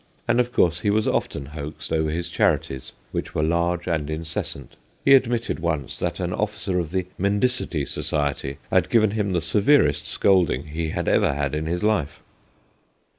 [0.27, 4.75] And of course he was often hoaxed over his charities, which were large and incessant:
[5.05, 10.07] he admitted once that an officer of the Mendicity Society had given him the severest
[10.07, 12.23] scolding he had ever had in his life.